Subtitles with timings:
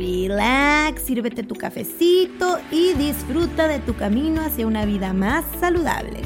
[0.00, 6.22] relax, sírvete tu cafecito y disfruta de tu camino hacia una vida más saludable.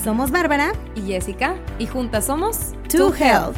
[0.00, 3.56] Somos Bárbara y Jessica y juntas somos To Health.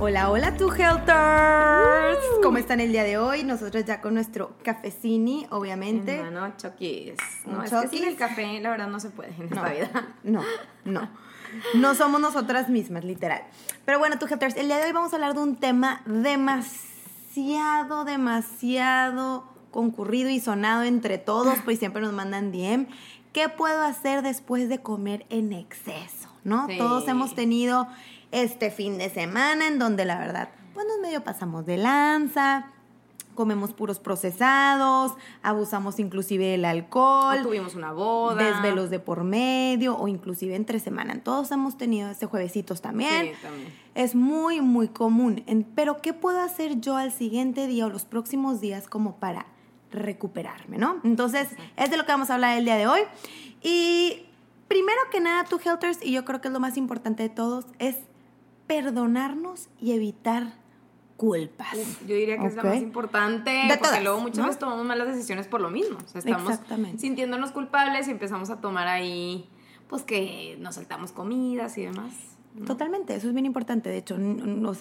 [0.00, 2.18] Hola, hola, To Healthers.
[2.42, 3.44] ¿Cómo están el día de hoy?
[3.44, 6.20] Nosotros ya con nuestro cafecini, obviamente.
[6.32, 7.14] No, choquis.
[7.46, 10.08] No, es que sin el café, la verdad, no se puede en esta vida.
[10.24, 10.42] No,
[10.84, 11.08] no.
[11.74, 13.42] No somos nosotras mismas, literal.
[13.84, 16.97] Pero bueno, To Healthers, el día de hoy vamos a hablar de un tema demasiado,
[18.04, 22.86] demasiado concurrido y sonado entre todos, pues siempre nos mandan DM.
[23.32, 26.28] ¿Qué puedo hacer después de comer en exceso?
[26.44, 26.66] ¿No?
[26.78, 27.86] Todos hemos tenido
[28.32, 32.72] este fin de semana en donde la verdad, pues nos medio pasamos de lanza,
[33.38, 35.12] comemos puros procesados,
[35.44, 37.38] abusamos inclusive del alcohol.
[37.44, 38.42] tuvimos una boda.
[38.42, 41.22] Desvelos de por medio o inclusive entre semana.
[41.22, 43.26] Todos hemos tenido este juevesitos también.
[43.26, 43.72] Sí, también.
[43.94, 45.44] Es muy, muy común.
[45.76, 49.46] pero ¿qué puedo hacer yo al siguiente día o los próximos días como para
[49.92, 50.96] recuperarme, ¿no?
[51.04, 53.02] Entonces, es de lo que vamos a hablar el día de hoy.
[53.62, 54.26] Y
[54.66, 57.66] primero que nada, tú, Helters, y yo creo que es lo más importante de todos,
[57.78, 57.98] es
[58.66, 60.54] perdonarnos y evitar
[61.18, 61.76] culpas.
[62.06, 64.44] yo diría que es lo más importante, de porque todas, luego muchas ¿no?
[64.44, 65.98] veces tomamos malas decisiones por lo mismo.
[66.02, 66.98] O sea, estamos Exactamente.
[66.98, 69.50] sintiéndonos culpables y empezamos a tomar ahí,
[69.88, 72.12] pues que nos saltamos comidas y demás.
[72.54, 72.64] ¿no?
[72.66, 74.16] Totalmente, eso es bien importante, de hecho,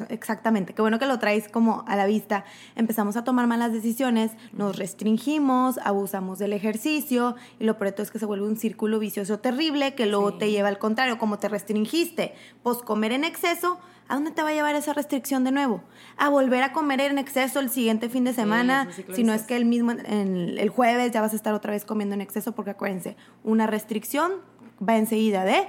[0.10, 2.46] exactamente, qué bueno que lo traes como a la vista.
[2.76, 8.20] Empezamos a tomar malas decisiones, nos restringimos, abusamos del ejercicio y lo peor es que
[8.20, 10.38] se vuelve un círculo vicioso terrible que luego Sí.
[10.40, 14.50] te lleva al contrario, como te restringiste, pues comer en exceso, ¿a dónde te va
[14.50, 15.82] a llevar esa restricción de nuevo?
[16.18, 19.56] A volver a comer en exceso el siguiente fin de semana, si no es que
[19.58, 22.72] el mismo, en- el jueves ya vas a estar otra vez comiendo en exceso, porque
[22.72, 24.32] acuérdense, una restricción
[24.88, 25.68] va enseguida de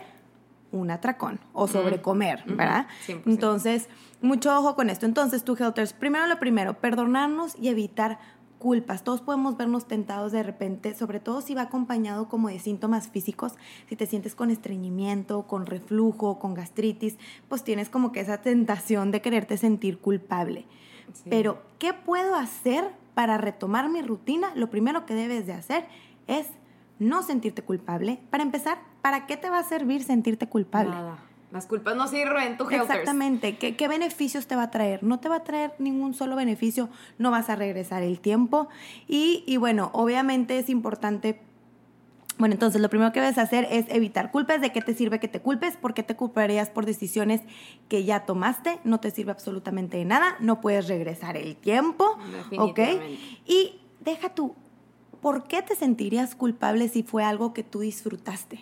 [0.70, 2.86] un atracón o sobrecomer, Ujú, ¿verdad?
[3.06, 3.22] 100%.
[3.26, 3.88] Entonces,
[4.20, 5.06] mucho ojo con esto.
[5.06, 8.18] Entonces, tú, Helters, primero lo primero, perdonarnos y evitar
[8.58, 9.04] culpas.
[9.04, 13.54] Todos podemos vernos tentados de repente, sobre todo si va acompañado como de síntomas físicos,
[13.88, 17.16] si te sientes con estreñimiento, con reflujo, con gastritis,
[17.48, 20.66] pues tienes como que esa tentación de quererte sentir culpable.
[21.12, 21.30] Sí.
[21.30, 24.52] Pero, ¿qué puedo hacer para retomar mi rutina?
[24.54, 25.86] Lo primero que debes de hacer
[26.26, 26.46] es
[26.98, 28.18] no sentirte culpable.
[28.30, 30.90] Para empezar, ¿para qué te va a servir sentirte culpable?
[30.90, 31.27] Nada.
[31.50, 32.68] Las culpas no sirven, tu.
[32.68, 33.56] Exactamente.
[33.56, 35.02] ¿Qué, ¿Qué beneficios te va a traer?
[35.02, 38.68] No te va a traer ningún solo beneficio, no vas a regresar el tiempo.
[39.06, 41.40] Y, y bueno, obviamente es importante.
[42.36, 44.60] Bueno, entonces lo primero que debes hacer es evitar culpas.
[44.60, 45.76] ¿De qué te sirve que te culpes?
[45.76, 47.40] ¿Por qué te culparías por decisiones
[47.88, 48.78] que ya tomaste?
[48.84, 50.36] No te sirve absolutamente de nada.
[50.38, 52.18] No puedes regresar el tiempo.
[52.58, 52.78] ¿Ok?
[53.46, 54.54] Y deja tú,
[55.20, 58.60] ¿por qué te sentirías culpable si fue algo que tú disfrutaste?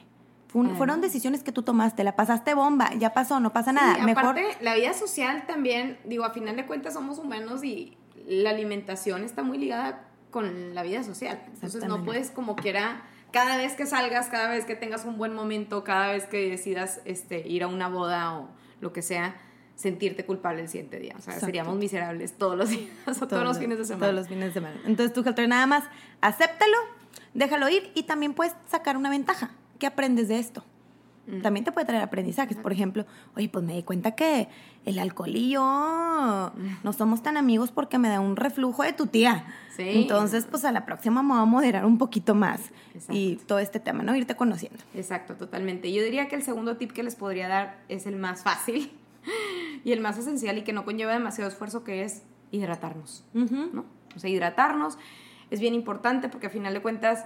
[0.57, 0.77] Fue Ajá.
[0.79, 3.97] Fueron decisiones que tú tomaste, la pasaste bomba, ya pasó, no pasa nada.
[3.97, 7.97] Sí, Mejor aparte, la vida social también, digo, a final de cuentas somos humanos y
[8.27, 11.43] la alimentación está muy ligada con la vida social.
[11.55, 13.03] Entonces no puedes como quiera,
[13.33, 17.01] cada vez que salgas, cada vez que tengas un buen momento, cada vez que decidas
[17.05, 18.49] este, ir a una boda o
[18.81, 19.37] lo que sea,
[19.75, 21.15] sentirte culpable el siguiente día.
[21.19, 21.47] O sea, Exacto.
[21.47, 22.89] seríamos miserables todos los días
[23.21, 24.07] o todos, los fines de semana.
[24.07, 24.81] Todos los fines de semana.
[24.87, 25.85] Entonces tú, Helter, nada más
[26.23, 26.79] acéptalo,
[27.35, 29.51] déjalo ir y también puedes sacar una ventaja.
[29.79, 30.65] ¿Qué aprendes de esto?
[31.27, 31.43] Mm.
[31.43, 32.57] También te puede traer aprendizajes.
[32.57, 33.05] Por ejemplo,
[33.37, 34.49] oye, pues me di cuenta que
[34.85, 36.53] el alcohol y yo
[36.85, 39.45] no somos tan amigos porque me da un reflujo de tu tía.
[39.75, 39.83] Sí.
[39.87, 42.61] Entonces, pues a la próxima me voy a moderar un poquito más.
[42.95, 43.15] Exacto.
[43.15, 44.15] Y todo este tema, ¿no?
[44.15, 44.79] Irte conociendo.
[44.95, 45.93] Exacto, totalmente.
[45.93, 48.93] Yo diría que el segundo tip que les podría dar es el más fácil
[49.85, 52.23] y el más esencial y que no conlleva demasiado esfuerzo, que es
[52.53, 53.25] hidratarnos.
[53.35, 53.85] ¿no?
[54.15, 54.97] O sea, hidratarnos
[55.51, 57.25] es bien importante porque a final de cuentas,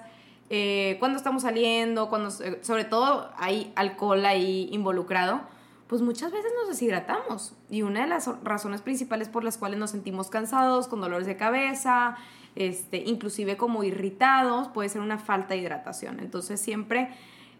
[0.52, 5.42] eh, cuando estamos saliendo, cuando, eh, sobre todo hay alcohol ahí involucrado,
[5.86, 7.54] pues muchas veces nos deshidratamos.
[7.70, 11.36] Y una de las razones principales por las cuales nos sentimos cansados, con dolores de
[11.36, 12.16] cabeza,
[12.56, 16.18] este, inclusive como irritados, puede ser una falta de hidratación.
[16.18, 17.10] Entonces siempre,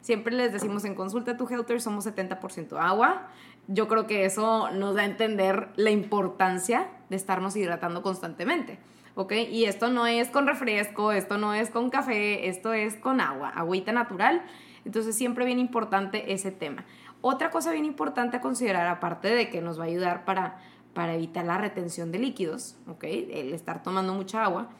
[0.01, 3.29] siempre les decimos en consulta tu Helter somos 70% agua.
[3.69, 8.81] Yo creo que eso nos da a entender la importancia de estarnos hidratando constantemente.
[9.15, 9.33] ¿Ok?
[9.51, 13.51] Y esto no es con refresco, esto no es con café, esto es con agua,
[13.51, 14.43] agüita natural.
[14.85, 16.85] Entonces siempre bien importante ese tema.
[17.21, 20.59] Otra cosa bien importante a considerar, aparte de que nos va a ayudar para,
[20.95, 23.05] para evitar la retención de líquidos, ¿ok?
[23.05, 24.71] El estar tomando mucha agua,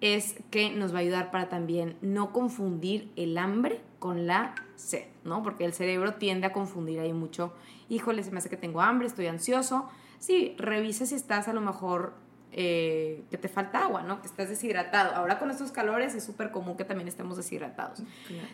[0.00, 5.04] es que nos va a ayudar para también no confundir el hambre con la sed,
[5.24, 5.42] ¿no?
[5.42, 7.52] Porque el cerebro tiende a confundir ahí mucho.
[7.88, 9.88] Híjole, se me hace que tengo hambre, estoy ansioso.
[10.18, 12.14] Sí, revisa si estás a lo mejor
[12.52, 14.20] eh, que te falta agua, ¿no?
[14.20, 15.14] Que estás deshidratado.
[15.14, 18.02] Ahora con estos calores es súper común que también estemos deshidratados.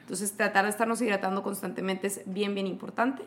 [0.01, 3.23] Entonces tratar de estarnos hidratando constantemente es bien, bien importante.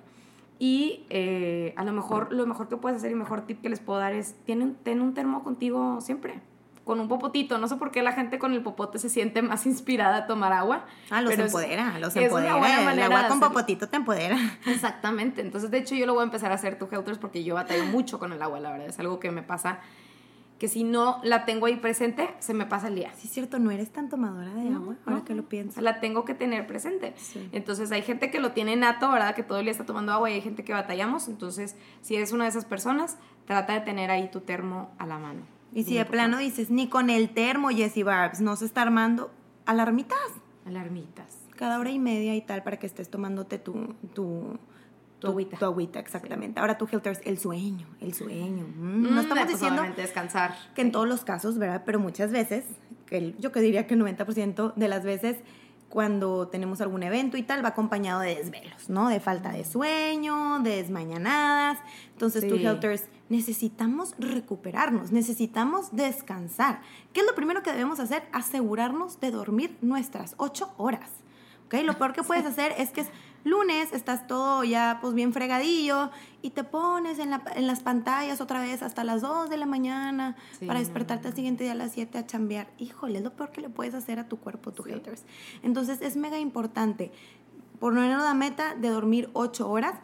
[0.59, 3.79] Y eh, a lo mejor lo mejor que puedes hacer y mejor tip que les
[3.79, 6.41] puedo dar es, ten un termo contigo siempre
[6.87, 7.59] con un popotito.
[7.59, 10.53] No sé por qué la gente con el popote se siente más inspirada a tomar
[10.53, 10.85] agua.
[11.11, 12.93] Ah, los empodera, los empodera.
[12.93, 14.37] el agua con popotito te empodera.
[14.65, 15.41] Exactamente.
[15.41, 17.85] Entonces, de hecho, yo lo voy a empezar a hacer tu Helters porque yo batallo
[17.85, 18.87] mucho con el agua, la verdad.
[18.87, 19.81] Es algo que me pasa
[20.59, 23.11] que si no la tengo ahí presente, se me pasa el día.
[23.15, 25.79] Sí, es cierto, no eres tan tomadora de agua, ahora que lo pienso.
[25.81, 27.13] La tengo que tener presente.
[27.51, 29.35] Entonces, hay gente que lo tiene nato, ¿verdad?
[29.35, 31.27] Que todo el día está tomando agua y hay gente que batallamos.
[31.27, 35.19] Entonces, si eres una de esas personas, trata de tener ahí tu termo a la
[35.19, 35.41] mano.
[35.73, 39.31] Y si de plano dices, ni con el termo, Jessie Barbs, no se está armando,
[39.65, 40.17] alarmitas.
[40.65, 41.37] Alarmitas.
[41.55, 44.57] Cada hora y media y tal para que estés tomándote tu, tu,
[45.19, 45.57] tu agüita.
[45.57, 46.59] Tu agüita, exactamente.
[46.59, 48.65] Ahora tú, Hilters, el sueño, el sueño.
[48.75, 50.55] Mm, no mm, estamos diciendo descansar.
[50.75, 51.83] que en todos los casos, ¿verdad?
[51.85, 52.65] Pero muchas veces,
[53.05, 55.37] que yo que diría que el 90% de las veces
[55.89, 59.07] cuando tenemos algún evento y tal, va acompañado de desvelos, ¿no?
[59.07, 61.79] De falta de sueño, de desmañanadas.
[62.11, 66.81] Entonces, tú, Helters, necesitamos recuperarnos, necesitamos descansar.
[67.13, 68.23] ¿Qué es lo primero que debemos hacer?
[68.33, 71.09] Asegurarnos de dormir nuestras ocho horas.
[71.65, 71.75] ¿Ok?
[71.83, 73.07] Lo peor que puedes hacer es que es
[73.47, 76.11] lunes, estás todo ya pues bien fregadillo
[76.41, 80.35] y te pones en, las pantallas otra vez hasta las 2 de la mañana
[80.65, 82.67] para despertarte al siguiente día a las 7 a chambear.
[82.77, 85.23] Híjole, es lo peor que le puedes hacer a tu cuerpo, tu haters.
[85.63, 87.11] Entonces es mega importante
[87.79, 89.95] poner la meta de dormir 8 horas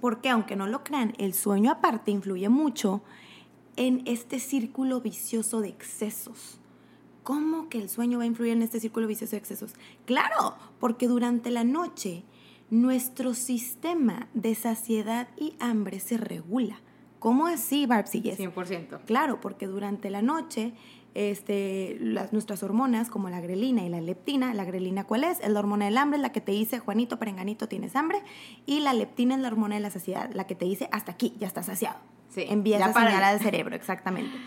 [0.00, 3.02] porque aunque no lo crean, el sueño aparte influye mucho
[3.76, 6.58] en este círculo vicioso de excesos.
[7.22, 9.74] ¿Cómo que el sueño va a influir en este círculo vicioso de excesos?
[10.06, 12.24] Claro, porque durante la noche
[12.72, 16.80] nuestro sistema de saciedad y hambre se regula.
[17.18, 19.04] ¿Cómo así, Barbs 100%.
[19.04, 20.72] Claro, porque durante la noche
[21.14, 24.54] este, las, nuestras hormonas como la grelina y la leptina.
[24.54, 25.38] ¿La grelina cuál es?
[25.40, 28.22] Es la hormona del hambre, la que te dice, Juanito, perenganito, tienes hambre.
[28.64, 31.34] Y la leptina es la hormona de la saciedad, la que te dice, hasta aquí,
[31.38, 31.98] ya estás saciado.
[32.30, 34.34] Sí, Envía esa señal al cerebro, exactamente.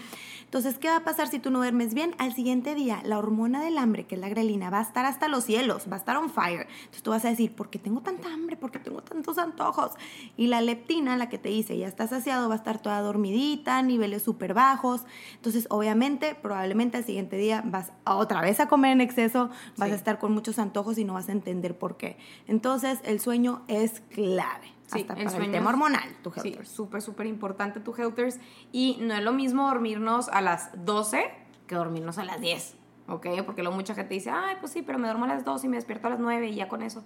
[0.56, 2.16] Entonces, ¿qué va a pasar si tú no duermes bien?
[2.18, 5.28] Al siguiente día, la hormona del hambre, que es la grelina, va a estar hasta
[5.28, 6.68] los cielos, va a estar on fire.
[6.80, 8.56] Entonces tú vas a decir, ¿por qué tengo tanta hambre?
[8.56, 9.92] ¿Por qué tengo tantos antojos?
[10.38, 13.81] Y la leptina, la que te dice, ya estás saciado, va a estar toda dormidita,
[13.81, 15.02] niveles súper bajos.
[15.34, 19.92] Entonces, obviamente, probablemente al siguiente día vas a otra vez a comer en exceso, vas
[19.92, 22.16] a estar con muchos antojos y no vas a entender por qué.
[22.48, 24.75] Entonces, el sueño es clave.
[24.87, 26.69] Sí, hasta el, para el tema hormonal, tu Helters.
[26.69, 28.39] Sí, súper, súper importante tu Helters.
[28.71, 31.31] Y no es lo mismo dormirnos a las 12
[31.67, 32.75] que dormirnos a las 10,
[33.07, 33.27] ¿ok?
[33.45, 35.69] Porque luego mucha gente dice, ay, pues sí, pero me duermo a las 12 y
[35.69, 37.03] me despierto a las 9 y ya con eso.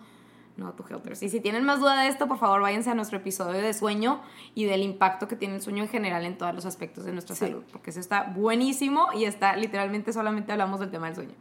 [0.57, 1.23] No, tu Helters.
[1.23, 4.21] Y si tienen más duda de esto, por favor, váyanse a nuestro episodio de sueño
[4.55, 7.33] y del impacto que tiene el sueño en general en todos los aspectos de nuestra
[7.33, 7.63] salud.
[7.71, 11.35] Porque eso está buenísimo y está literalmente solamente hablamos del tema del sueño.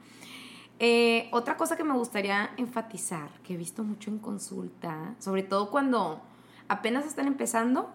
[0.80, 5.70] Eh, otra cosa que me gustaría enfatizar, que he visto mucho en consulta, sobre todo
[5.70, 6.20] cuando
[6.68, 7.90] apenas están empezando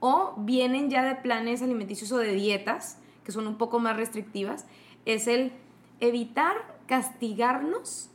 [0.00, 4.66] o vienen ya de planes alimenticios o de dietas que son un poco más restrictivas,
[5.04, 5.52] es el
[6.00, 8.08] evitar castigarnos,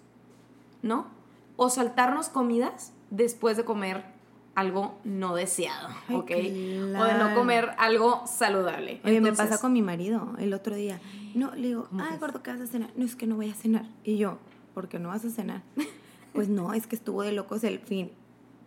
[0.81, 1.07] ¿no?
[1.55, 4.12] O saltarnos comidas después de comer
[4.55, 6.31] algo no deseado, ¿ok?
[6.31, 9.01] O de no comer algo saludable.
[9.03, 11.00] Oye, me pasa con mi marido el otro día.
[11.33, 12.91] No, le digo, ay, gordo, ¿qué vas a cenar?
[12.95, 13.86] No, es que no voy a cenar.
[14.03, 14.38] Y yo,
[14.74, 15.63] ¿por qué no vas a cenar?
[16.33, 18.12] pues no, es que estuvo de locos el fin.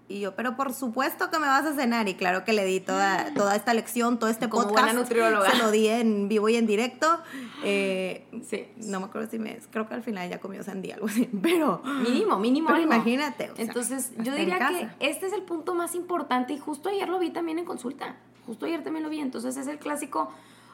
[0.08, 2.08] Y yo, pero por supuesto que me vas a cenar.
[2.08, 4.94] Y claro que le di toda, toda esta lección, todo este Como podcast.
[4.94, 5.50] nutrióloga.
[5.50, 7.20] Se lo di en vivo y en directo.
[7.64, 8.68] Eh, sí.
[8.76, 9.58] No me acuerdo si me...
[9.70, 11.28] Creo que al final ya comió sandía, algo así.
[11.42, 11.82] Pero...
[11.84, 12.68] Mínimo, mínimo.
[12.68, 13.50] Pero imagínate.
[13.56, 16.52] Entonces, yo diría que este es el punto más importante.
[16.52, 18.16] Y justo ayer lo vi también en consulta.
[18.46, 19.18] Justo ayer también lo vi.
[19.20, 20.30] Entonces, es el clásico...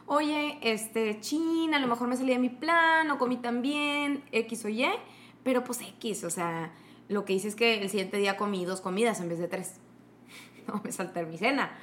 [0.07, 4.65] Oye, este, chin, a lo mejor me salí de mi plan, o comí también, X
[4.65, 4.85] o Y,
[5.45, 6.73] pero pues X, o sea,
[7.13, 9.75] lo que hice es que el siguiente día comí dos comidas en vez de tres.
[10.73, 11.77] O me salté mi cena,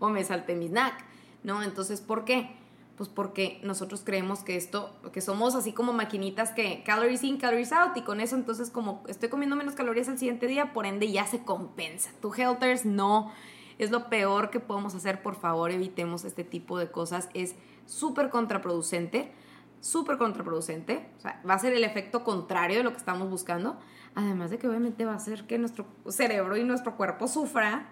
[0.00, 1.04] o me salté mi snack,
[1.44, 1.62] ¿no?
[1.62, 2.56] Entonces, ¿por qué?
[2.96, 7.72] Pues porque nosotros creemos que esto, que somos así como maquinitas que calories in, calories
[7.72, 11.10] out, y con eso entonces como estoy comiendo menos calorías el siguiente día, por ende
[11.10, 12.10] ya se compensa.
[12.20, 13.32] Tu Helters no,
[13.78, 17.54] es lo peor que podemos hacer, por favor evitemos este tipo de cosas, es
[17.86, 19.32] súper contraproducente,
[19.80, 23.76] súper contraproducente, o sea, va a ser el efecto contrario de lo que estamos buscando.
[24.14, 27.88] Además de que obviamente va a hacer que nuestro cerebro y nuestro cuerpo sufra.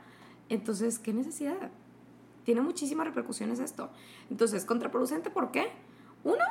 [0.49, 1.71] Entonces, ¿qué necesidad?
[2.45, 3.91] Tiene muchísimas repercusiones esto.
[4.31, 5.71] Entonces, contraproducente, ¿por qué?
[6.25, 6.45] Uno,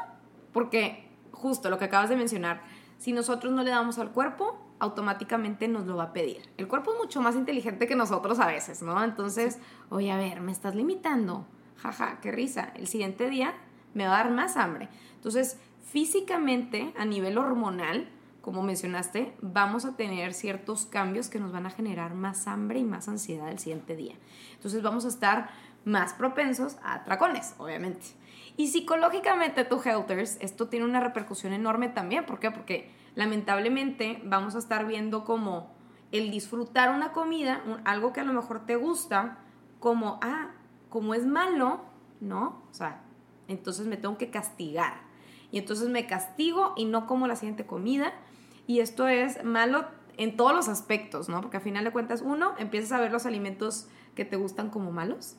[0.52, 2.62] porque justo lo que acabas de mencionar,
[2.98, 6.50] si nosotros no le damos al cuerpo, automáticamente nos lo va a pedir.
[6.58, 9.04] El cuerpo es mucho más inteligente que nosotros a veces, ¿no?
[9.04, 9.60] Entonces,
[9.90, 11.46] oye, a ver, me estás limitando.
[11.78, 12.72] Jaja, qué risa.
[12.76, 13.54] El siguiente día
[13.94, 14.90] me va a dar más hambre.
[15.16, 18.10] Entonces, físicamente, a nivel hormonal,
[18.42, 22.84] como mencionaste, vamos a tener ciertos cambios que nos van a generar más hambre y
[22.84, 24.16] más ansiedad el siguiente día.
[24.54, 25.50] Entonces vamos a estar
[25.86, 28.08] más propensos a atracones, obviamente.
[28.58, 32.26] Y psicológicamente, tu helters, esto tiene una repercusión enorme también.
[32.26, 32.52] ¿Por qué?
[32.52, 35.72] Porque lamentablemente vamos a estar viendo como
[36.12, 39.38] el disfrutar una comida, algo que a lo mejor te gusta,
[39.80, 40.52] como, ah,
[40.90, 41.82] como es malo,
[42.20, 42.64] ¿no?
[42.70, 43.02] O sea,
[43.48, 45.02] entonces me tengo que castigar.
[45.52, 48.14] Y entonces me castigo y no como la siguiente comida.
[48.72, 49.84] Y esto es malo
[50.16, 51.42] en todos los aspectos, ¿no?
[51.42, 54.94] Porque al final de cuentas, uno, empiezas a ver los alimentos que te gustan como
[54.94, 55.36] malos.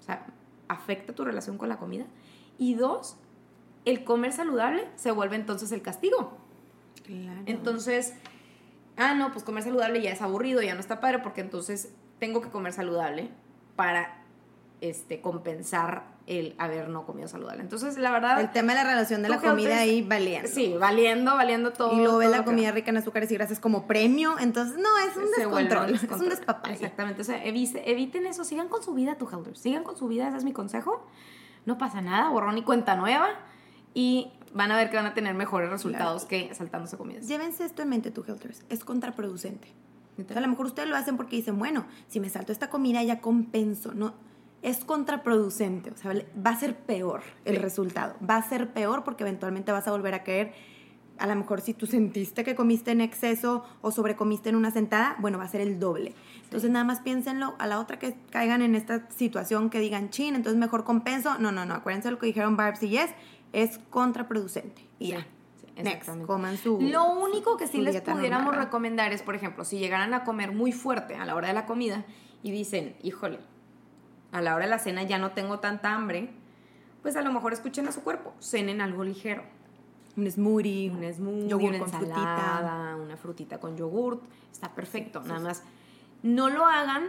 [0.00, 0.26] O sea,
[0.66, 2.06] afecta tu relación con la comida.
[2.58, 3.16] Y dos,
[3.84, 6.36] el comer saludable se vuelve entonces el castigo.
[7.04, 7.42] Claro.
[7.46, 8.14] Entonces,
[8.96, 12.40] ah, no, pues comer saludable ya es aburrido, ya no está padre, porque entonces tengo
[12.40, 13.30] que comer saludable
[13.76, 14.23] para
[14.84, 17.62] este, compensar el haber no comido saludable.
[17.62, 18.38] Entonces, la verdad...
[18.38, 20.46] El tema de la relación de la comida ahí valiendo.
[20.46, 21.94] Sí, valiendo, valiendo todo.
[21.94, 24.38] Y luego ve la comida rica en azúcares y grasas como premio.
[24.38, 25.94] Entonces, no, es un descontrol.
[25.94, 26.74] Es un despapalle.
[26.74, 27.22] Exactamente.
[27.22, 28.44] O sea, eviten eso.
[28.44, 29.58] Sigan con su vida, tu helpers.
[29.58, 31.06] Sigan con su vida, ese es mi consejo.
[31.64, 33.28] No pasa nada, borrón y cuenta nueva.
[33.94, 37.26] Y van a ver que van a tener mejores resultados que saltándose comidas.
[37.26, 38.64] Llévense esto en mente, tu helpers.
[38.68, 39.68] Es contraproducente.
[40.34, 43.20] a lo mejor ustedes lo hacen porque dicen, bueno, si me salto esta comida ya
[43.20, 43.94] compenso.
[43.94, 44.12] No,
[44.64, 49.22] es contraproducente, o sea, va a ser peor el resultado, va a ser peor porque
[49.22, 50.54] eventualmente vas a volver a caer,
[51.18, 55.16] a lo mejor si tú sentiste que comiste en exceso o sobrecomiste en una sentada,
[55.18, 56.14] bueno, va a ser el doble.
[56.44, 60.34] Entonces nada más piénsenlo, a la otra que caigan en esta situación que digan, chin,
[60.34, 63.10] entonces mejor compenso, no, no, no, acuérdense lo que dijeron Barbs y Yes,
[63.52, 64.82] es contraproducente.
[64.98, 65.26] Y ya.
[65.76, 66.80] Next, coman su.
[66.80, 70.72] Lo único que sí les pudiéramos recomendar es, por ejemplo, si llegaran a comer muy
[70.72, 72.04] fuerte a la hora de la comida
[72.44, 73.40] y dicen, híjole,
[74.34, 76.28] a la hora de la cena ya no tengo tanta hambre,
[77.02, 79.44] pues a lo mejor escuchen a su cuerpo, cenen algo ligero.
[80.16, 84.22] Un smoothie, un smoothie, una ensalada, una frutita con yogurt,
[84.52, 85.20] está perfecto.
[85.20, 85.62] Nada más
[86.22, 87.04] no lo hagan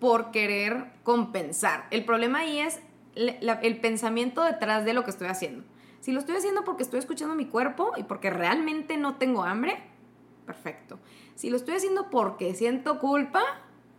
[0.00, 1.86] por querer compensar.
[1.90, 2.80] El problema ahí es
[3.14, 5.64] el pensamiento detrás de lo que estoy haciendo.
[6.00, 9.78] Si lo estoy haciendo porque estoy escuchando mi cuerpo y porque realmente no tengo hambre,
[10.46, 10.98] perfecto.
[11.34, 13.42] Si lo estoy haciendo porque siento culpa,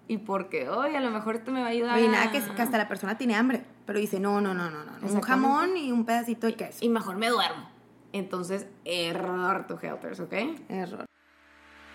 [0.08, 2.00] y porque, oye, a lo mejor esto me va a ayudar.
[2.00, 5.08] Y nada, que, hasta la persona tiene hambre, pero dice, no, no, no, no, no.
[5.08, 6.80] Un jamón y un pedacito de queso.
[6.82, 7.70] Y mejor me duermo.
[8.12, 10.34] Entonces, error tu helpers, ¿ok?
[10.70, 11.06] Error.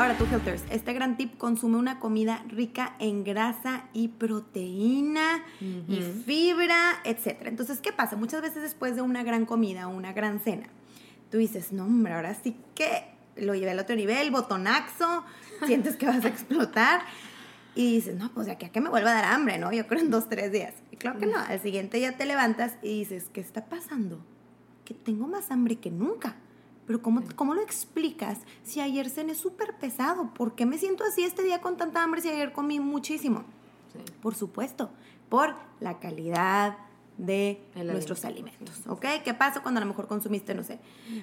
[0.00, 6.00] Ahora tú, Helters, este gran tip consume una comida rica en grasa y proteína y
[6.24, 7.42] fibra, etc.
[7.44, 8.16] Entonces, ¿qué pasa?
[8.16, 10.68] Muchas veces después de una gran comida o una gran cena,
[11.30, 15.22] tú dices, no, hombre, ahora sí que lo llevé al otro nivel, botonaxo,
[15.66, 17.02] sientes que vas a explotar.
[17.74, 19.70] Y dices, no, pues ya que a qué me vuelva a dar hambre, ¿no?
[19.70, 20.72] Yo creo en dos, tres días.
[20.90, 24.24] Y claro que no, al siguiente ya te levantas y dices, ¿qué está pasando?
[24.86, 26.36] Que tengo más hambre que nunca.
[26.90, 30.34] Pero ¿cómo, ¿cómo lo explicas si ayer cené súper pesado?
[30.34, 33.44] ¿Por qué me siento así este día con tanta hambre si ayer comí muchísimo?
[34.20, 34.90] Por supuesto,
[35.28, 36.78] por la calidad,
[37.20, 39.04] de nuestros alimentos, ¿ok?
[39.22, 40.78] ¿Qué pasa cuando a lo mejor consumiste, no sé,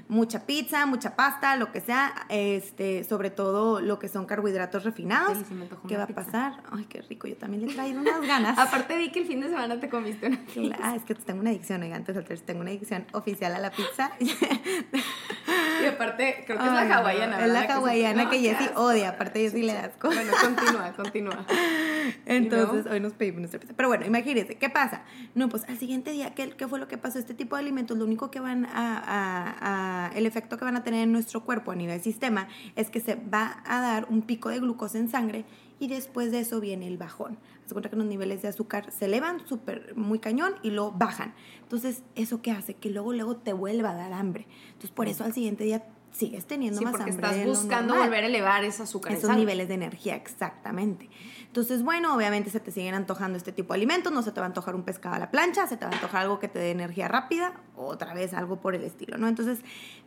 [0.08, 5.40] mucha pizza, mucha pasta, lo que sea, este, sobre todo lo que son carbohidratos refinados?
[5.88, 6.62] ¿Qué va a pasar?
[6.72, 8.60] Ay, qué rico, yo también le he traído unas ganas.
[8.60, 10.78] Aparte vi que el fin de semana te comiste una pizza.
[10.82, 14.12] Ah, es que tengo una adicción, oigan, entonces tengo una adicción oficial a la pizza.
[14.20, 19.64] y aparte, creo que es la hawaiana, Es la hawaiana que, Jessie odia, aparte Jessie
[19.64, 21.46] le das Bueno, continúa, continúa.
[22.26, 23.74] Entonces, hoy nos pedimos nuestra pizza.
[23.76, 25.02] Pero bueno, imagínense, ¿qué pasa?
[25.34, 27.18] No, pues así siguiente día, ¿qué, ¿qué, fue lo que pasó?
[27.18, 31.04] Este tipo de alimentos, lo único que van a, el efecto que van a tener
[31.04, 34.60] en nuestro cuerpo a nivel sistema es que se va a dar un pico de
[34.60, 35.46] glucosa en sangre
[35.80, 37.38] y después de eso viene el bajón.
[37.68, 41.34] Se cuenta que los niveles de azúcar se elevan súper, muy cañón y luego bajan.
[41.62, 42.74] Entonces, ¿eso qué hace?
[42.74, 44.46] Que luego, luego te vuelva a dar hambre.
[44.68, 47.28] Entonces, por eso al siguiente día sigues teniendo Sí, más porque hambre.
[47.28, 49.42] estás buscando volver a elevar ese azúcar Esos sangre.
[49.42, 51.10] niveles de energía, exactamente.
[51.48, 54.46] Entonces, bueno, obviamente se te siguen antojando este tipo de alimentos, no se te va
[54.46, 56.60] a antojar un pescado a la plancha, se te va a antojar algo que te
[56.60, 59.28] dé energía rápida, otra vez algo por el estilo, ¿no?
[59.28, 59.60] Entonces,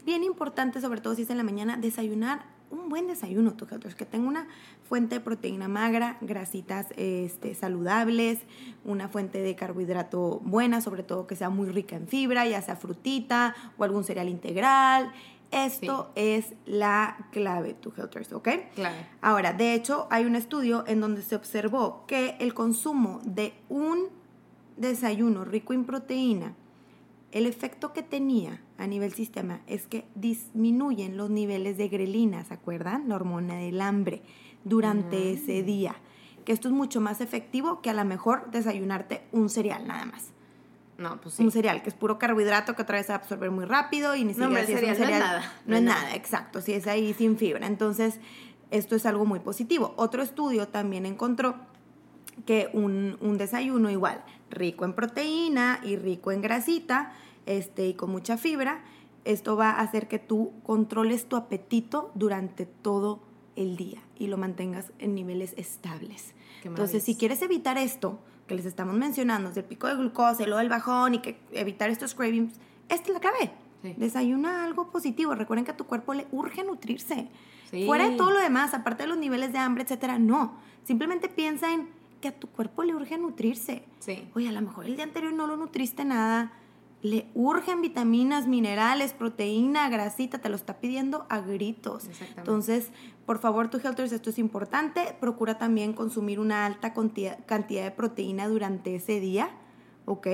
[0.05, 4.05] bien importante, sobre todo si es en la mañana, desayunar un buen desayuno, tu que
[4.07, 4.47] tenga una
[4.89, 8.39] fuente de proteína magra, grasitas este, saludables,
[8.85, 12.77] una fuente de carbohidrato buena, sobre todo que sea muy rica en fibra, ya sea
[12.77, 15.13] frutita o algún cereal integral.
[15.51, 18.49] Esto es la clave, tu Helters, ¿ok?
[18.75, 18.97] Claro.
[19.21, 24.09] Ahora, de hecho, hay un estudio en donde se observó que el consumo de un
[24.77, 26.55] desayuno rico en proteína,
[27.33, 32.55] el efecto que tenía a nivel sistema es que disminuyen los niveles de grelina, ¿se
[32.55, 33.09] acuerdan?
[33.09, 34.23] La hormona del hambre
[34.65, 35.97] durante ese día.
[36.45, 40.31] Que esto es mucho más efectivo que a lo mejor desayunarte un cereal nada más.
[41.01, 41.43] No, pues sí.
[41.43, 44.15] Un cereal que es puro carbohidrato que otra vez se va a absorber muy rápido
[44.15, 45.21] y ni No, siquiera si el es un cereal no es cereal.
[45.21, 45.53] nada.
[45.67, 46.61] No es nada, exacto.
[46.61, 47.67] Si es ahí sin fibra.
[47.67, 48.21] Entonces,
[48.71, 49.95] esto es algo muy positivo.
[49.97, 51.57] Otro estudio también encontró
[52.47, 57.13] que un, un desayuno igual, rico en proteína y rico en grasita,
[57.47, 58.83] este, y con mucha fibra,
[59.25, 63.21] esto va a hacer que tú controles tu apetito durante todo
[63.57, 66.35] el día y lo mantengas en niveles estables.
[66.65, 68.19] Entonces, si quieres evitar esto
[68.51, 72.17] que les estamos mencionando, del pico de glucosa luego del bajón y que evitar estos
[72.17, 72.55] cravings,
[72.89, 73.53] esta es la clave.
[73.81, 73.95] Sí.
[73.97, 75.37] Desayuna algo positivo.
[75.37, 77.29] Recuerden que a tu cuerpo le urge nutrirse.
[77.71, 77.87] Sí.
[77.87, 80.59] Fuera de todo lo demás, aparte de los niveles de hambre, etcétera, no.
[80.83, 81.89] Simplemente piensa en
[82.21, 83.85] que a tu cuerpo le urge nutrirse.
[84.01, 84.29] Sí.
[84.35, 86.51] Oye, a lo mejor el día anterior no lo nutriste nada.
[87.03, 92.05] Le urgen vitaminas, minerales, proteína, grasita, te lo está pidiendo a gritos.
[92.05, 92.41] Exactamente.
[92.41, 92.91] Entonces,
[93.25, 95.17] por favor, tu Helters, esto es importante.
[95.19, 99.51] Procura también consumir una alta cantidad de proteína durante ese día,
[100.05, 100.27] ¿ok?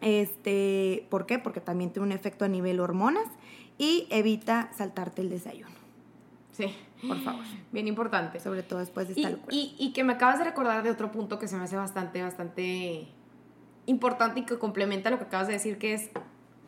[0.00, 1.38] Este, ¿Por qué?
[1.38, 3.26] Porque también tiene un efecto a nivel hormonas
[3.78, 5.70] y evita saltarte el desayuno,
[6.52, 6.66] Sí.
[7.06, 7.44] por favor.
[7.70, 8.40] Bien importante.
[8.40, 9.54] Sobre todo después de Y, esta locura.
[9.54, 12.20] y- y que me acabas de recordar de otro punto que se me hace bastante,
[12.20, 13.06] bastante
[13.86, 16.10] importante y que complementa lo que acabas de decir, que es,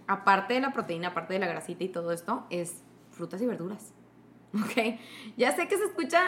[0.07, 3.93] aparte de la proteína, aparte de la grasita y todo esto, es frutas y verduras.
[4.55, 4.99] ¿Ok?
[5.37, 6.21] Ya sé que se escucha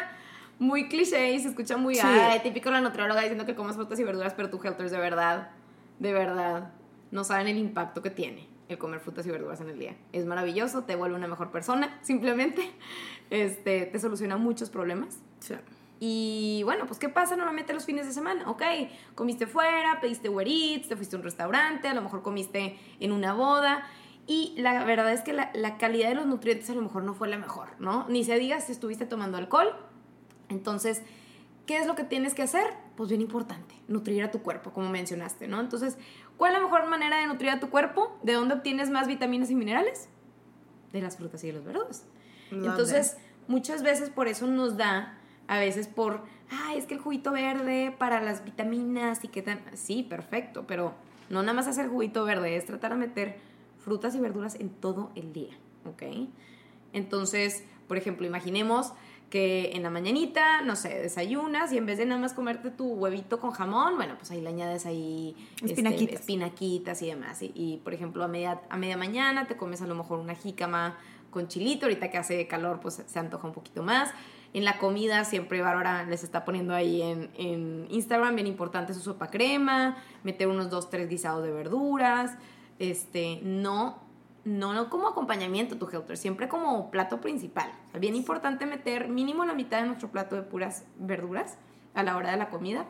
[0.58, 2.02] muy cliché y se escucha muy Sí.
[2.04, 5.50] ay, típico la nutrióloga diciendo que comas frutas y verduras, pero tu Helters de verdad,
[5.98, 6.70] de verdad,
[7.10, 9.96] no saben el impacto que tiene el comer frutas y verduras en el día.
[10.12, 12.68] Es maravilloso, te vuelve una mejor persona, simplemente.
[13.30, 15.20] Este, te soluciona muchos problemas.
[15.40, 15.54] Sí.
[15.98, 18.50] Y bueno, pues ¿qué pasa normalmente los fines de semana?
[18.50, 18.62] Ok,
[19.14, 23.12] comiste fuera, pediste Uber Eats, te fuiste a un restaurante, a lo mejor comiste en
[23.12, 23.84] una boda.
[24.26, 27.14] Y la verdad es que la, la calidad de los nutrientes a lo mejor no
[27.14, 28.06] fue la mejor, ¿no?
[28.08, 29.74] Ni se diga si estuviste tomando alcohol.
[30.48, 31.02] Entonces,
[31.66, 32.66] ¿qué es lo que tienes que hacer?
[32.96, 35.60] Pues bien importante, nutrir a tu cuerpo, como mencionaste, ¿no?
[35.60, 35.98] Entonces,
[36.36, 38.18] ¿cuál es la mejor manera de nutrir a tu cuerpo?
[38.22, 40.08] ¿De dónde obtienes más vitaminas y minerales?
[40.92, 42.06] De las frutas y de las verduras.
[42.50, 43.16] Entonces,
[43.48, 45.15] muchas veces por eso nos da,
[45.48, 49.60] a veces por, ay, es que el juguito verde para las vitaminas y qué tan.
[49.74, 50.94] Sí, perfecto, pero
[51.30, 53.36] no nada más hacer juguito verde, es tratar de meter
[53.78, 55.54] frutas y verduras en todo el día,
[55.84, 56.28] ¿ok?
[56.92, 58.92] Entonces, por ejemplo, imaginemos
[59.30, 62.92] que en la mañanita, no sé, desayunas y en vez de nada más comerte tu
[62.92, 66.20] huevito con jamón, bueno, pues ahí le añades ahí este, Espinaquitas.
[66.20, 67.42] espinaquitas y demás.
[67.42, 70.34] Y, y, por ejemplo, a media, a media mañana te comes a lo mejor una
[70.34, 70.96] jícama
[71.30, 74.10] con chilito, ahorita que hace calor, pues se antoja un poquito más.
[74.52, 79.00] En la comida siempre Bárbara les está poniendo ahí en, en Instagram, bien importante su
[79.00, 82.36] sopa crema, meter unos dos, tres guisados de verduras,
[82.78, 83.98] este, no,
[84.44, 87.70] no, no como acompañamiento tu Helter, siempre como plato principal.
[87.88, 91.58] O sea, bien importante meter mínimo la mitad de nuestro plato de puras verduras
[91.94, 92.86] a la hora de la comida.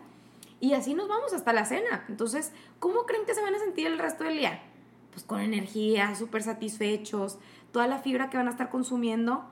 [0.61, 2.05] Y así nos vamos hasta la cena.
[2.09, 4.61] Entonces, ¿cómo creen que se van a sentir el resto del día?
[5.12, 7.38] Pues con energía, súper satisfechos,
[7.73, 9.45] toda la fibra que van a estar consumiendo.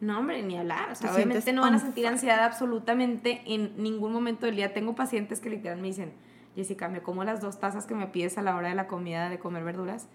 [0.00, 0.90] No, hombre, ni hablar.
[0.90, 4.74] O sea, Te obviamente no van a sentir ansiedad absolutamente en ningún momento del día.
[4.74, 6.12] Tengo pacientes que literal me dicen,
[6.54, 9.30] Jessica, me como las dos tazas que me pides a la hora de la comida
[9.30, 10.08] de comer verduras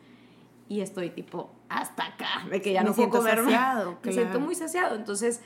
[0.70, 3.46] y estoy tipo hasta acá, de que ya Me no puedo siento comer más.
[3.46, 4.46] saciado, Me siento claro.
[4.46, 4.96] muy saciado.
[4.96, 5.42] Entonces,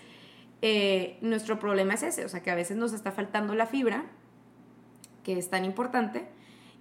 [0.61, 4.03] eh, nuestro problema es ese, o sea, que a veces nos está faltando la fibra,
[5.23, 6.27] que es tan importante,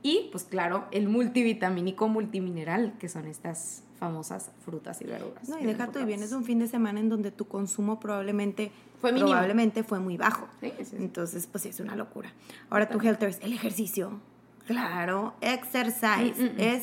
[0.04, 5.48] y pues claro, el multivitamínico multimineral, que son estas famosas frutas y verduras.
[5.48, 7.98] No, y deja tú, y vienes de un fin de semana en donde tu consumo
[7.98, 9.30] probablemente Fue mínimo.
[9.30, 10.46] probablemente fue muy bajo.
[10.60, 10.96] Sí, sí, sí.
[10.98, 12.32] Entonces, pues sí, es una locura.
[12.70, 14.20] Ahora tu Helters, el ejercicio.
[14.66, 16.60] Claro, exercise Mm, mm, mm.
[16.60, 16.82] es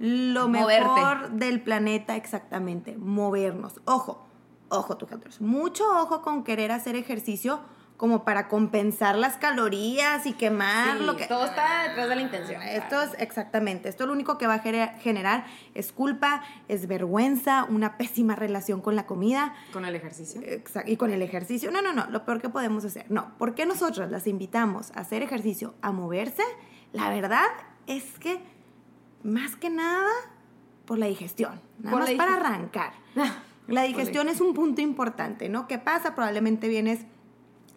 [0.00, 0.80] lo Moverte.
[0.84, 3.80] mejor del planeta exactamente, movernos.
[3.84, 4.26] Ojo,
[4.68, 7.60] ojo tu Helters, mucho ojo con querer hacer ejercicio
[7.98, 11.26] como para compensar las calorías y quemar Sí, lo que...
[11.26, 12.62] todo está detrás de la intención.
[12.62, 17.64] Esto es exactamente, esto lo único que va a gener- generar es culpa, es vergüenza,
[17.64, 20.40] una pésima relación con la comida Con el ejercicio.
[20.40, 21.70] exa- y con el ejercicio.
[21.72, 23.04] No, no, no, lo peor que podemos hacer.
[23.10, 26.44] No, ¿por qué nosotros las invitamos a hacer ejercicio, a moverse?
[26.92, 27.46] La verdad
[27.88, 28.40] es que
[29.24, 30.08] más que nada
[30.86, 32.92] por la digestión, nada Por más para arrancar.
[33.66, 35.68] La digestión es un punto importante, ¿no?
[35.68, 36.14] ¿Qué pasa?
[36.14, 37.00] Probablemente vienes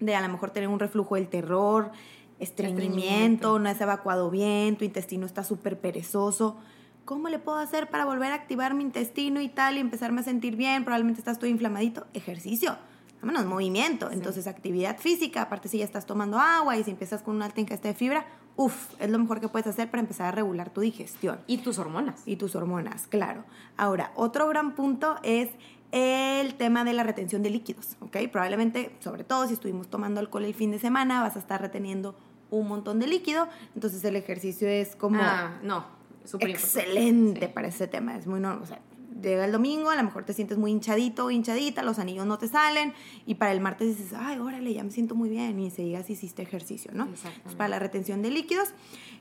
[0.01, 1.91] de a lo mejor tener un reflujo del terror,
[2.39, 3.59] estreñimiento, Estreñimiento.
[3.59, 6.57] no has evacuado bien, tu intestino está súper perezoso.
[7.05, 10.23] ¿Cómo le puedo hacer para volver a activar mi intestino y tal y empezarme a
[10.23, 10.83] sentir bien?
[10.83, 12.05] Probablemente estás todo inflamadito.
[12.13, 12.77] Ejercicio.
[13.21, 14.09] Vámonos, movimiento.
[14.11, 15.43] Entonces, actividad física.
[15.43, 18.25] Aparte, si ya estás tomando agua y si empiezas con una alta ingesta de fibra,
[18.55, 21.77] uff, es lo mejor que puedes hacer para empezar a regular tu digestión Y tus
[21.79, 22.21] hormonas.
[22.25, 23.43] y tus hormonas, claro.
[23.77, 25.49] Ahora, otro gran punto es
[25.91, 28.17] el tema de la retención de líquidos, ¿ok?
[28.31, 32.15] Probablemente, sobre todo si estuvimos tomando alcohol el fin de semana, vas a estar reteniendo
[32.49, 35.85] un montón de líquido, entonces el ejercicio es como Ah, no.
[36.25, 36.79] Súper importante.
[36.79, 37.51] excelente Sí.
[37.53, 38.79] para ese tema, es muy normal, o sea,
[39.21, 42.37] llega el domingo, a lo mejor te sientes muy hinchadito o hinchadita, los anillos no
[42.37, 42.93] te salen
[43.25, 46.13] y para el martes dices, ay, órale, ya me siento muy bien y enseguida sí
[46.13, 47.03] hiciste ejercicio, ¿no?
[47.05, 48.69] Entonces, para la retención de líquidos.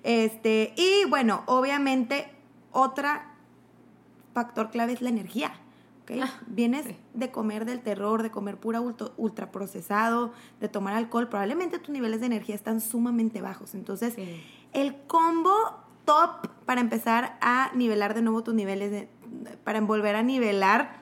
[0.02, 2.30] Este, y bueno, obviamente,
[2.72, 3.34] otra
[4.34, 5.52] factor clave es la energía.
[6.14, 6.22] ¿Ok?
[6.22, 6.96] Ah, Vienes sí.
[7.14, 12.20] de comer del terror, de comer pura ultra, ultraprocesado, de tomar alcohol, probablemente tus niveles
[12.20, 13.74] de energía están sumamente bajos.
[13.74, 14.42] Entonces, Sí.
[14.72, 15.52] el combo
[16.04, 19.08] top para empezar a nivelar de nuevo tus niveles, de,
[19.64, 20.99] para volver a nivelar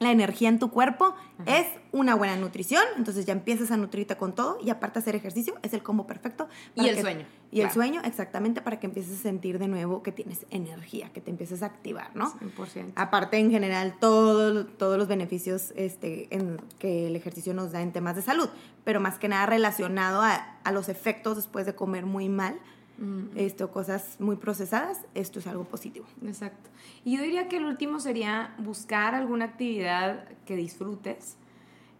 [0.00, 1.14] la energía en tu cuerpo
[1.46, 5.54] es una buena nutrición, entonces ya empiezas a nutrirte con todo y aparte hacer ejercicio
[5.62, 6.48] es el combo perfecto.
[6.76, 10.02] Y el que- sueño, Y el sueño, exactamente, para que empieces a sentir de nuevo
[10.02, 12.30] que tienes energía, que te empieces a activar, ¿no?
[12.38, 12.92] 100%.
[12.94, 17.92] Aparte, en general, todo- todos los beneficios este, en, que el ejercicio nos da en
[17.92, 18.48] temas de salud,
[18.84, 22.58] pero más que nada relacionado a, a los efectos después de comer muy mal,
[22.98, 26.06] Mm, esto, cosas muy procesadas, esto es algo positivo.
[26.24, 26.68] Exacto.
[27.04, 31.36] Y yo diría que el último sería buscar alguna actividad que disfrutes.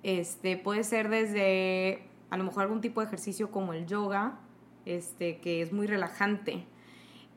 [0.03, 4.41] Este, puede ser desde a lo mejor algún tipo de ejercicio como el yoga,
[4.85, 6.65] este, que es muy relajante.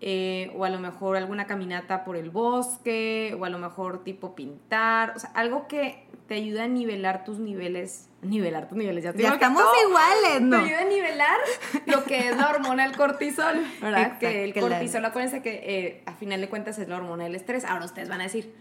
[0.03, 4.33] Eh, o a lo mejor alguna caminata por el bosque, o a lo mejor tipo
[4.33, 9.13] pintar, o sea, algo que te ayude a nivelar tus niveles, nivelar tus niveles, ya,
[9.13, 10.57] te Ya estamos todo iguales, ¿no?
[10.57, 11.37] Te ayuda a nivelar
[11.85, 14.17] lo que es la hormona del cortisol, ¿verdad?
[14.17, 17.63] Que el cortisol, acuérdense que eh, a final de cuentas es la hormona del estrés.
[17.63, 18.55] Ahora ustedes van a decir,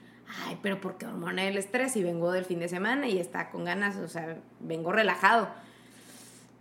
[0.44, 1.92] ay, pero ¿por qué hormona del estrés?
[1.92, 5.48] Si vengo del fin de semana y está con ganas, o sea, vengo relajado.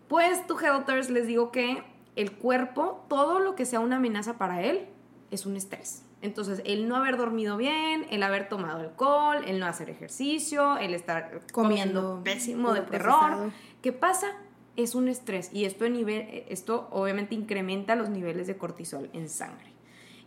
[0.07, 1.83] Pues, tu Helters, les digo que
[2.19, 4.87] el cuerpo, todo lo que sea una amenaza para él,
[5.31, 6.03] es un estrés.
[6.21, 10.93] Entonces, el no haber dormido bien, el haber tomado alcohol, el no hacer ejercicio, el
[10.93, 13.51] estar comiendo, Comiendo pésimo de terror.
[13.81, 14.27] ¿qué pasa?
[14.75, 19.71] Es un estrés y esto, nivel, esto obviamente incrementa los niveles de cortisol en sangre.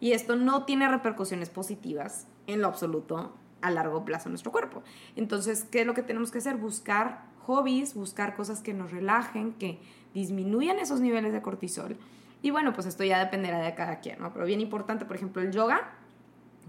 [0.01, 4.83] Y esto no tiene repercusiones positivas en lo absoluto a largo plazo en nuestro cuerpo.
[5.15, 6.57] Entonces, ¿qué es lo que tenemos que hacer?
[6.57, 9.79] Buscar hobbies, buscar cosas que nos relajen, que
[10.15, 11.97] disminuyan esos niveles de cortisol.
[12.43, 14.33] Y bueno, pues esto ya dependerá de cada quien, ¿no?
[14.33, 15.93] Pero bien importante, por ejemplo, el yoga,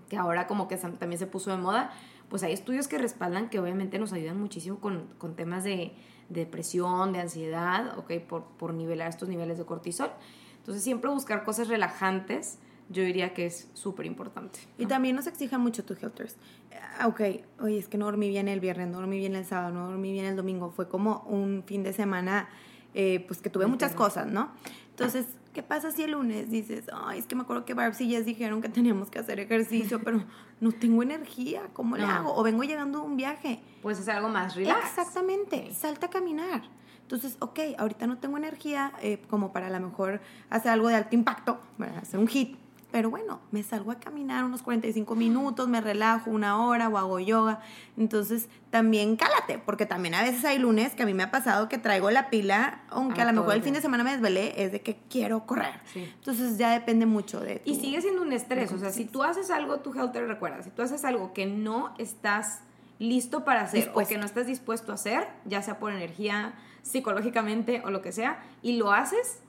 [0.09, 1.91] que ahora como que también se puso de moda,
[2.29, 5.93] pues hay estudios que respaldan que obviamente nos ayudan muchísimo con, con temas de,
[6.29, 8.13] de depresión, de ansiedad, ¿ok?
[8.27, 10.09] Por, por nivelar estos niveles de cortisol.
[10.57, 14.59] Entonces siempre buscar cosas relajantes, yo diría que es súper importante.
[14.77, 16.37] Y también nos exijan mucho tus helters.
[16.99, 17.21] Ah, Ok,
[17.59, 20.11] oye, es que no dormí bien el viernes, no dormí bien el sábado, no dormí
[20.11, 20.69] bien el domingo.
[20.71, 22.49] Fue como un fin de semana,
[22.93, 24.51] eh, pues que tuve muchas cosas, ¿no?
[24.91, 28.09] Entonces, ¿qué pasa si el lunes dices, ay, es que me acuerdo que Barbs y
[28.09, 30.23] Jess dijeron que teníamos que hacer ejercicio, pero
[30.61, 32.11] no tengo energía, ¿cómo le No.
[32.11, 32.35] hago?
[32.35, 33.59] O vengo llegando de un viaje.
[33.81, 34.85] Puedes hacer algo más relax.
[34.89, 35.73] Exactamente, Sí.
[35.79, 36.61] salta a caminar.
[37.01, 40.95] Entonces, ok, ahorita no tengo energía eh, como para a lo mejor hacer algo de
[40.95, 41.97] alto impacto, ¿verdad?
[41.99, 42.57] hacer un hit.
[42.93, 47.19] Pero bueno, me salgo a caminar unos 45 minutos, me relajo una hora o hago
[47.19, 47.59] yoga.
[47.97, 51.67] Entonces, también cálate, porque también a veces hay lunes que a mí me ha pasado
[51.69, 54.63] que traigo la pila, aunque Ah, a lo mejor el fin de semana me desvelé,
[54.63, 55.73] es de que quiero correr.
[55.91, 56.07] Sí.
[56.19, 58.71] Entonces, ya depende mucho de Y tu- sigue siendo un estrés.
[58.71, 61.95] O sea, si tú haces algo, tu helter recuerda, si tú haces algo que no
[61.97, 62.59] estás
[62.99, 64.07] listo para hacer Dispuesto.
[64.07, 66.53] o que no estás dispuesto a hacer, ya sea por energía,
[66.83, 69.39] psicológicamente o lo que sea, y lo haces,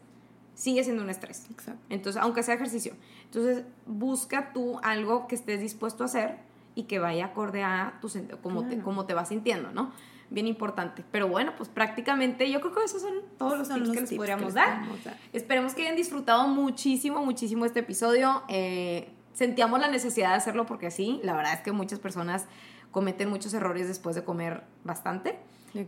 [0.55, 1.47] sigue siendo un estrés.
[1.51, 1.81] Exacto.
[1.91, 2.95] Entonces, aunque sea ejercicio.
[3.25, 6.39] Entonces, busca tú algo que estés dispuesto a hacer
[6.75, 8.85] y que vaya acorde a tu sent- cómo, te, Claro.
[8.85, 9.93] cómo te vas sintiendo, ¿no?
[10.31, 11.05] Bien importante.
[11.13, 14.01] Pero bueno, pues prácticamente yo creo que esos son todos los Son tips los que
[14.01, 14.79] les tips podríamos les dar.
[14.81, 15.17] podemos dar.
[15.33, 18.43] Esperemos que hayan disfrutado muchísimo, muchísimo este episodio.
[18.49, 22.47] Eh, sentíamos la necesidad de hacerlo porque sí, la verdad es que muchas personas
[22.91, 25.39] cometen muchos errores después de comer bastante.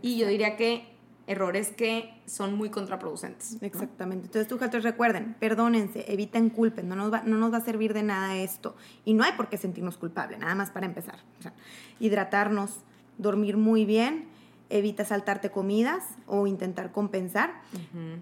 [0.01, 0.96] Y yo diría que
[1.27, 3.57] errores que son muy contraproducentes.
[3.61, 4.27] Exactamente.
[4.27, 7.93] Entonces, tú, Helters, recuerden, perdónense, eviten culpen, no nos, va, no nos va a servir
[7.93, 8.75] de nada esto.
[9.03, 11.19] Y no hay por qué sentirnos culpables, nada más para empezar.
[11.39, 11.53] O sea,
[11.99, 12.79] hidratarnos,
[13.17, 14.29] dormir muy bien,
[14.69, 17.61] evita saltarte comidas o intentar compensar.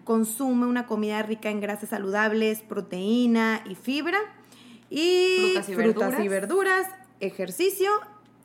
[0.03, 4.17] Consume una comida rica en grasas saludables, proteína y fibra.
[4.89, 6.87] Y frutas y, frutas y verduras,
[7.19, 7.89] ejercicio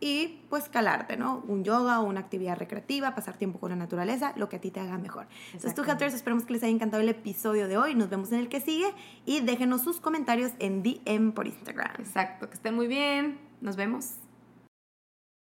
[0.00, 1.44] y pues calarte, ¿no?
[1.46, 4.70] Un yoga o una actividad recreativa, pasar tiempo con la naturaleza, lo que a ti
[4.70, 5.26] te haga mejor.
[5.46, 7.94] Entonces, tú, Helters, esperemos que les haya encantado el episodio de hoy.
[7.94, 8.92] Nos vemos en el que sigue
[9.26, 11.92] y déjenos sus comentarios en DM por Instagram.
[11.98, 13.38] Exacto, que estén muy bien.
[13.60, 14.14] Nos vemos.